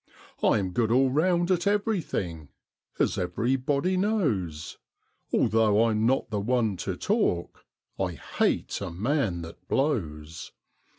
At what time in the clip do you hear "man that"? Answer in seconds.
8.89-9.67